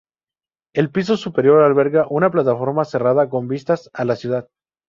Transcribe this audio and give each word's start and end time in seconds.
El 0.73 0.89
piso 0.89 1.15
superior 1.15 1.61
alberga 1.61 2.07
una 2.09 2.31
plataforma 2.31 2.85
cerrada 2.85 3.29
con 3.29 3.47
vistas 3.47 3.91
a 3.93 4.03
la 4.03 4.15
ciudad. 4.15 4.49